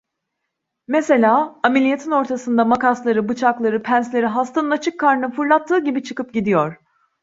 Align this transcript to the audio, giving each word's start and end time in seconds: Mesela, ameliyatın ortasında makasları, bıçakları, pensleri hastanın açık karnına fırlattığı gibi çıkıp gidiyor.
Mesela, 0.87 1.59
ameliyatın 1.63 2.11
ortasında 2.11 2.65
makasları, 2.65 3.29
bıçakları, 3.29 3.83
pensleri 3.83 4.25
hastanın 4.25 4.71
açık 4.71 4.99
karnına 4.99 5.31
fırlattığı 5.31 5.79
gibi 5.83 6.03
çıkıp 6.03 6.33
gidiyor. 6.33 6.77